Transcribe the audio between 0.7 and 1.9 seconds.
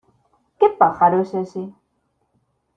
pájaro es ese?...